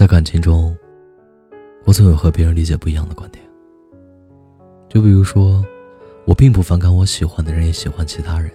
[0.00, 0.74] 在感情中，
[1.84, 3.44] 我总有和别人理解不一样的观点。
[4.88, 5.62] 就比如说，
[6.24, 8.50] 我并不反感我喜欢的人也喜欢其他人，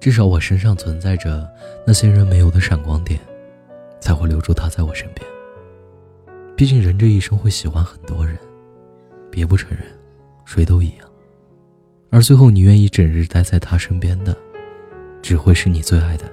[0.00, 1.48] 至少我身上存在着
[1.86, 3.20] 那些人没有的闪光点，
[4.00, 5.24] 才会留住他在我身边。
[6.56, 8.36] 毕竟人这一生会喜欢很多人，
[9.30, 9.86] 别不承认，
[10.44, 11.08] 谁都一样。
[12.10, 14.36] 而最后你愿意整日待在他身边的，
[15.22, 16.24] 只会是你最爱的，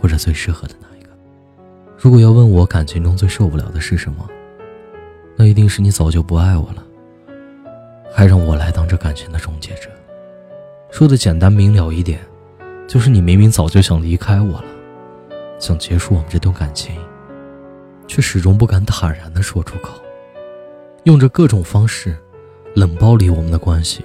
[0.00, 0.95] 或者最适合的那。
[1.98, 4.28] 如果要问我感情中最受不了的是什么，
[5.34, 6.84] 那一定是你早就不爱我了，
[8.12, 9.90] 还让我来当这感情的终结者。
[10.90, 12.20] 说的简单明了一点，
[12.86, 14.64] 就是你明明早就想离开我了，
[15.58, 16.94] 想结束我们这段感情。
[18.08, 20.00] 却始终不敢坦然地说出口，
[21.02, 22.16] 用着各种方式
[22.72, 24.04] 冷暴力我们的关系。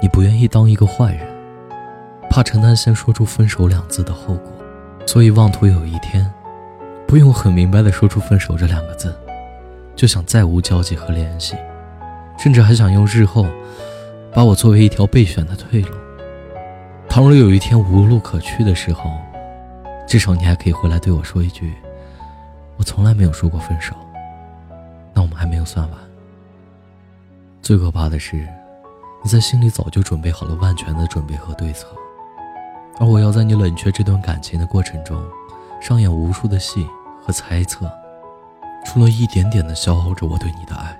[0.00, 1.26] 你不愿意当一个坏人，
[2.30, 4.52] 怕承担先说出分手两字的后果，
[5.04, 6.24] 所以妄图有一天
[7.08, 9.18] 不用很明白地说出分手这两个字，
[9.96, 11.56] 就想再无交集和联系，
[12.38, 13.46] 甚至还想用日后
[14.34, 15.88] 把我作为一条备选的退路。
[17.08, 19.10] 倘若有一天无路可去的时候，
[20.06, 21.72] 至少你还可以回来对我说一句。
[22.76, 23.94] 我从来没有说过分手，
[25.14, 25.98] 那我们还没有算完。
[27.62, 28.46] 最可怕的是，
[29.24, 31.86] 你在心里早就准备好了万全的准备和对策，
[33.00, 35.18] 而我要在你冷却这段感情的过程中，
[35.80, 36.86] 上演无数的戏
[37.28, 37.86] 和猜测，
[38.86, 40.98] 除了一点点的消耗着我对你的爱，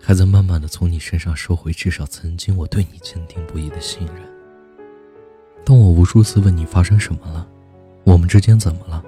[0.00, 4.16] 还在慢慢的从你身上收回至少曾经我对你坚定不移的信任。
[5.64, 7.44] 当我无数次问你发生什么了，
[8.04, 9.02] 我们之间怎么了？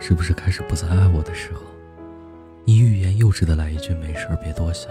[0.00, 1.60] 是不是开始不再爱我的时候，
[2.64, 4.90] 你欲言又止的来一句“没事，别多想”，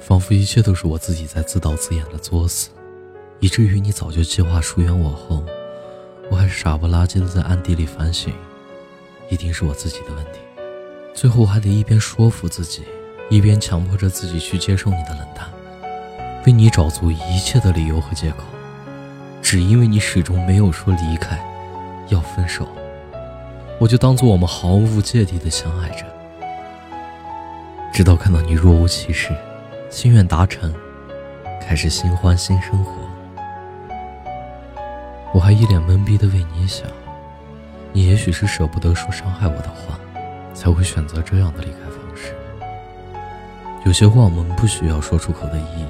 [0.00, 2.68] 仿佛一切都是我自己在自导自演的作死，
[3.38, 5.42] 以至于你早就计划疏远我后，
[6.30, 8.34] 我还傻不拉几的在暗地里反省，
[9.30, 10.40] 一定是我自己的问题。
[11.14, 12.82] 最后我还得一边说服自己，
[13.30, 15.48] 一边强迫着自己去接受你的冷淡，
[16.46, 18.44] 为你找足一切的理由和借口，
[19.40, 21.38] 只因为你始终没有说离开，
[22.08, 22.66] 要分手。
[23.78, 26.04] 我就当做我们毫无芥蒂的相爱着，
[27.92, 29.34] 直到看到你若无其事，
[29.88, 30.74] 心愿达成，
[31.62, 32.92] 开始新欢新生活，
[35.32, 36.86] 我还一脸懵逼的为你想，
[37.92, 39.98] 你也许是舍不得说伤害我的话，
[40.54, 42.34] 才会选择这样的离开方式。
[43.84, 45.86] 有些话我们不需要说出口的意义，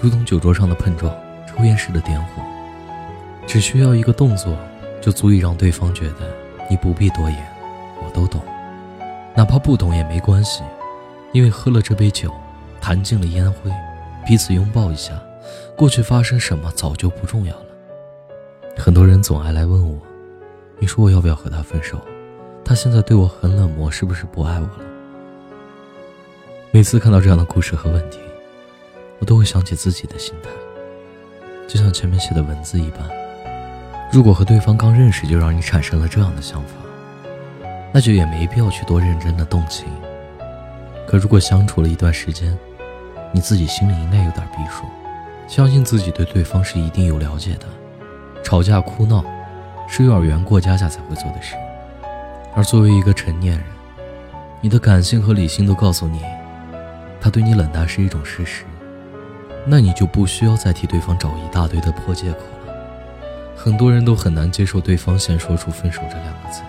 [0.00, 1.14] 如同酒桌上的碰撞，
[1.46, 2.42] 抽烟时的点火，
[3.46, 4.56] 只需要一个动作，
[5.00, 6.34] 就足以让对方觉得。
[6.68, 7.38] 你不必多言，
[8.04, 8.42] 我都懂，
[9.36, 10.64] 哪怕不懂也没关系，
[11.32, 12.28] 因为喝了这杯酒，
[12.80, 13.70] 弹尽了烟灰，
[14.26, 15.12] 彼此拥抱一下，
[15.76, 17.66] 过去发生什么早就不重要了。
[18.76, 19.96] 很多人总爱来问我，
[20.78, 21.98] 你说我要不要和他分手？
[22.64, 24.84] 他现在对我很冷漠，是不是不爱我了？
[26.70, 28.18] 每次看到这样的故事和问题，
[29.18, 30.50] 我都会想起自己的心态，
[31.66, 33.00] 就像前面写的文字一般。
[34.12, 36.74] 如果和对方刚认识就让你产生了这样的想法，
[37.92, 39.86] 那就也没必要去多认真的动情。
[41.08, 42.56] 可如果相处了一段时间，
[43.32, 44.84] 你自己心里应该有点逼数，
[45.48, 47.66] 相信自己对对方是一定有了解的。
[48.42, 49.24] 吵架哭闹，
[49.86, 51.54] 是幼儿园过家家才会做的事。
[52.54, 53.64] 而作为一个成年人，
[54.60, 56.22] 你的感性和理性都告诉你，
[57.20, 58.64] 他对你冷淡是一种事实，
[59.66, 62.74] 那你就不需要再替对方找一大堆的破借口了。
[63.54, 66.62] 很多人都很难接受对方先说出分手这两个字，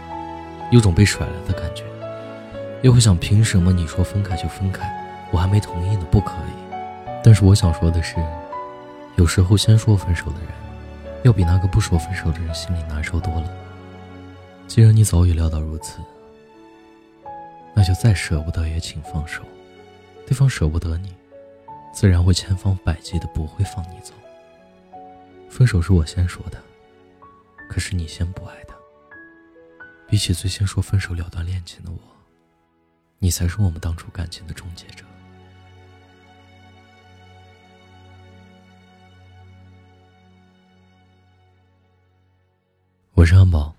[0.71, 1.83] 有种被甩了的感觉，
[2.81, 4.89] 又会想凭什么你说分开就分开，
[5.31, 6.75] 我还没同意呢，不可以。
[7.23, 8.15] 但是我想说的是，
[9.15, 10.49] 有时候先说分手的人，
[11.23, 13.51] 要比那个不说分手的人心里难受多了。
[14.67, 15.99] 既然你早已料到如此，
[17.73, 19.43] 那就再舍不得也请放手。
[20.25, 21.15] 对方舍不得你，
[21.93, 24.13] 自然会千方百计的不会放你走。
[25.49, 26.61] 分手是我先说的。
[27.69, 28.73] 可是你先不爱他，
[30.07, 31.97] 比起最先说分手了断恋情的我，
[33.19, 35.03] 你才是我们当初感情的终结者。
[43.17, 43.73] 我是安宝，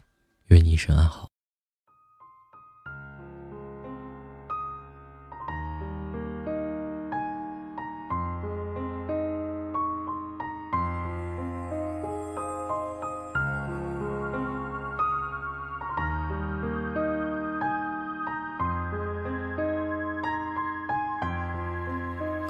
[0.48, 1.28] 愿你一生安好。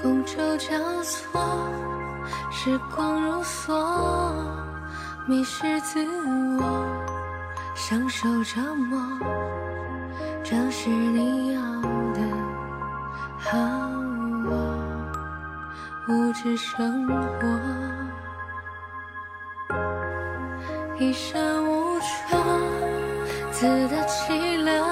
[0.02, 1.38] 觥筹交错，
[2.50, 3.74] 时光如梭，
[5.28, 6.02] 迷失自
[6.58, 6.86] 我，
[7.74, 8.98] 享受折磨。
[10.42, 11.60] 这是你要
[12.14, 12.20] 的，
[13.36, 14.48] 好啊，
[16.08, 17.46] 物质生活，
[20.98, 22.40] 一身无常，
[23.52, 24.87] 自得其乐，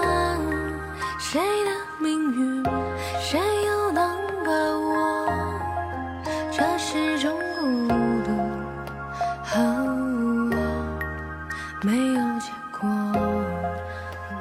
[12.06, 12.88] 没有结果。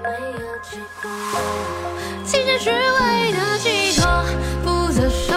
[0.04, 0.10] 没
[0.40, 1.10] 有结果。
[2.24, 4.24] 金钱虚伪的寄托，
[4.64, 5.35] 不择手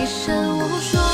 [0.00, 1.07] 一身无双。